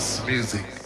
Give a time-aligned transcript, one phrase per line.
[0.00, 0.79] house music.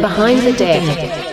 [0.00, 1.27] Behind the deck.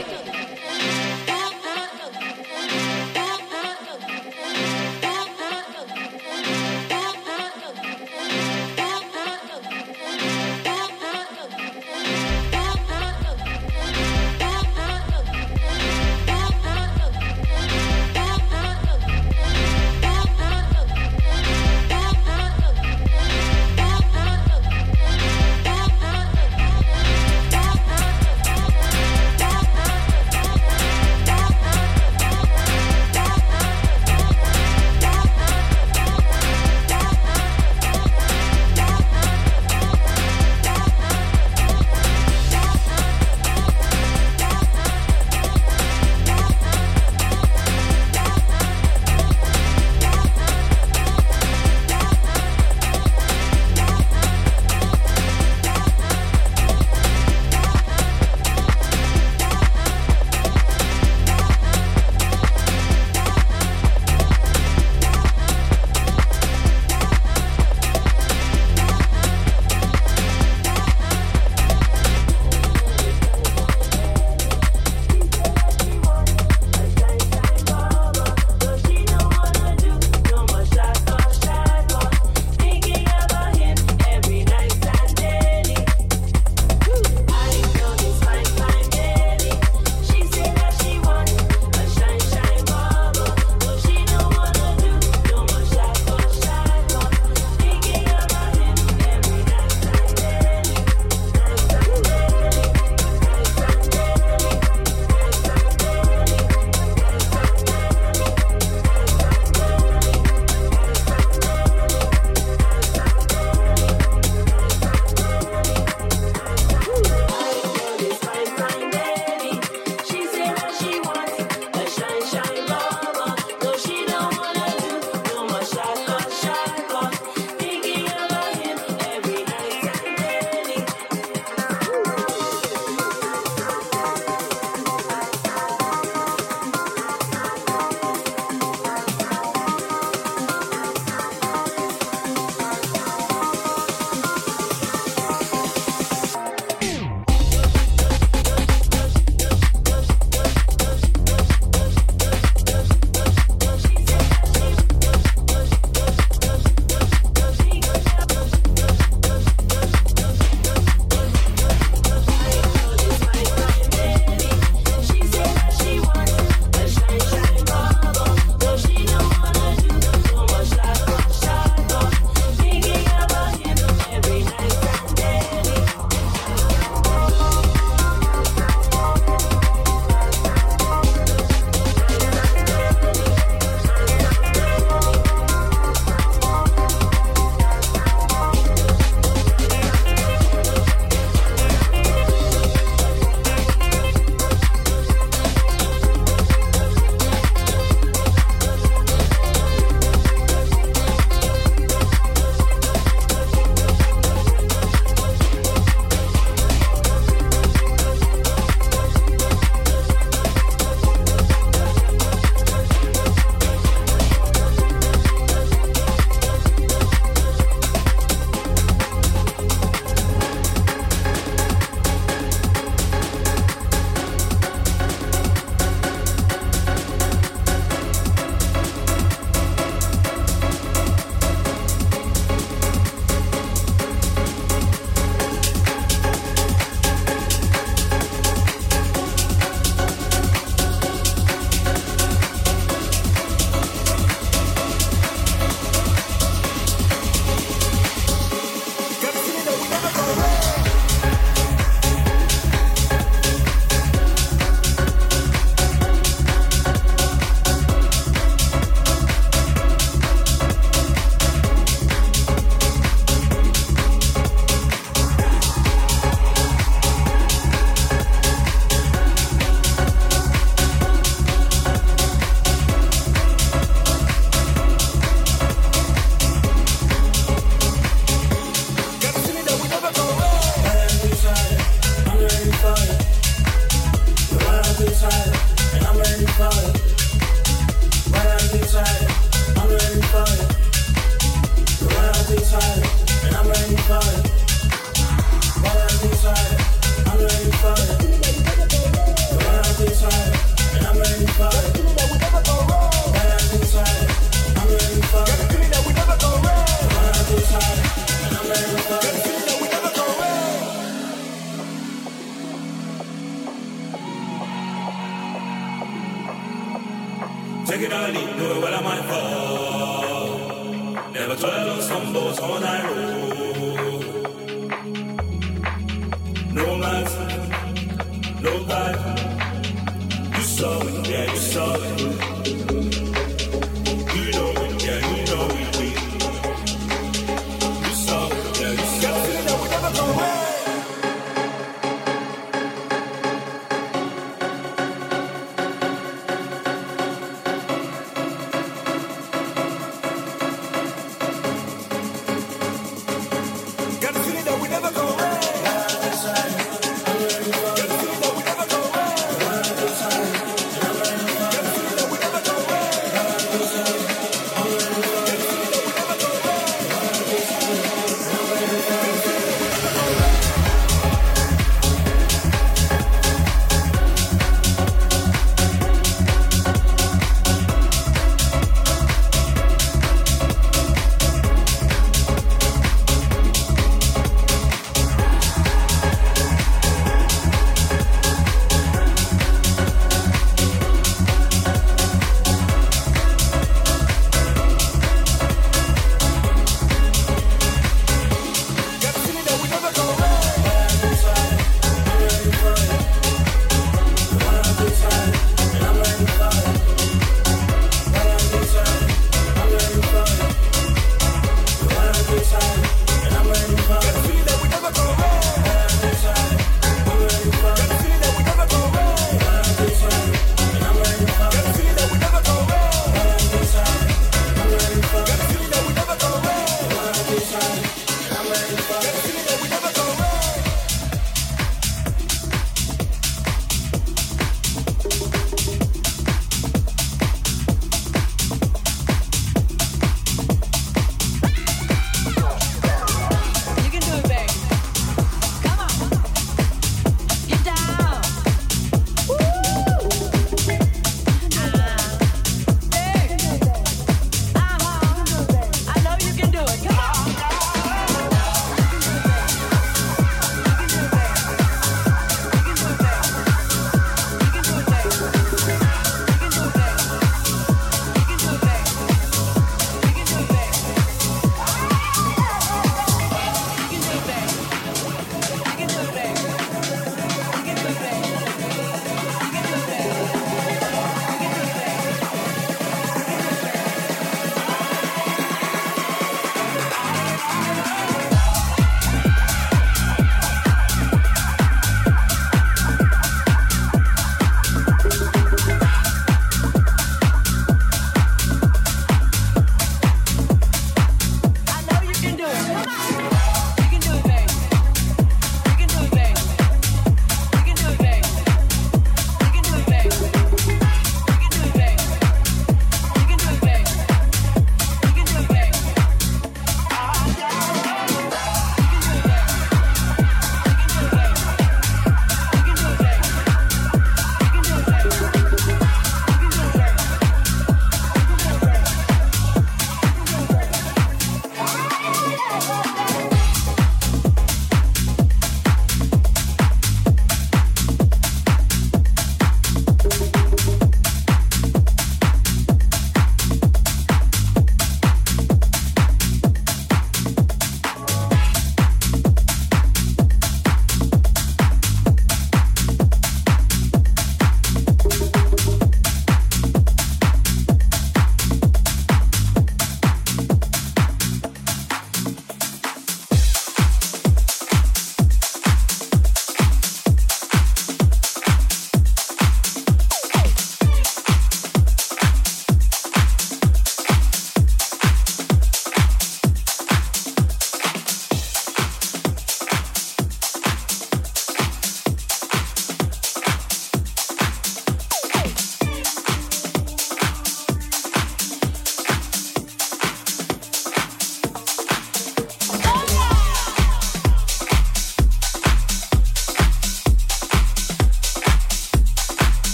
[321.57, 323.01] 转后是通过车贷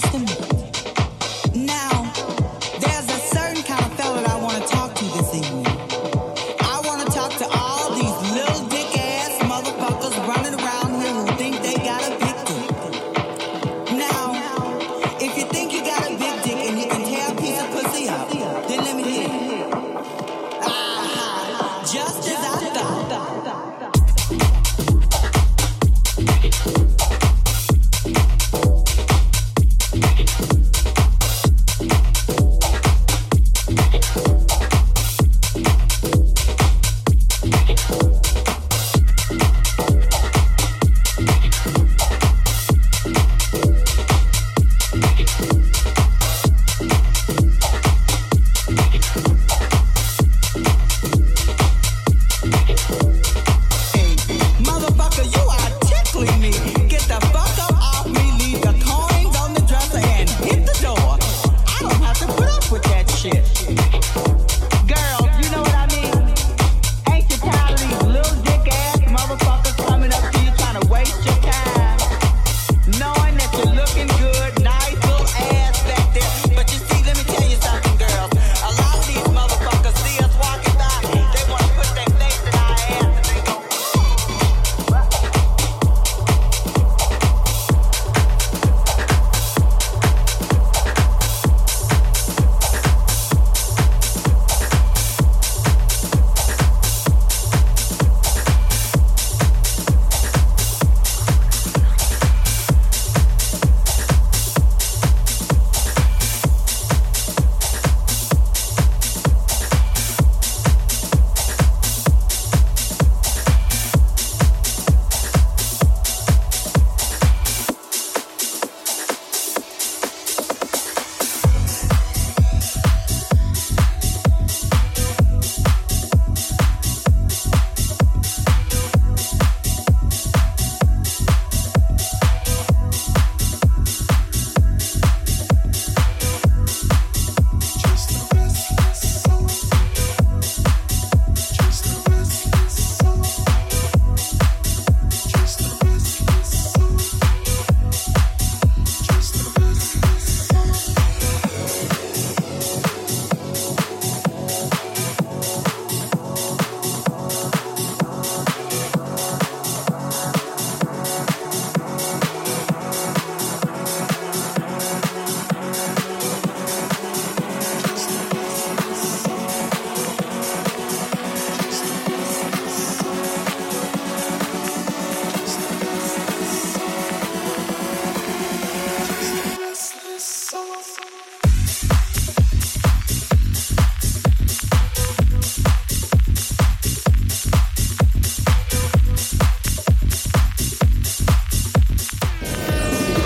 [0.00, 0.39] custom.